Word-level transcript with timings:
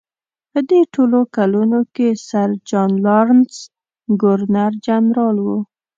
په 0.51 0.59
دې 0.69 0.81
ټولو 0.93 1.19
کلونو 1.35 1.79
کې 1.95 2.07
سر 2.27 2.49
جان 2.69 2.91
لارنس 3.05 3.53
ګورنر 4.21 4.71
جنرال 4.85 5.37
و. 5.41 5.47